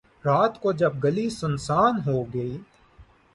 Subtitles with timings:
[0.25, 2.57] رات کو جب گلی سنسان ہو گئی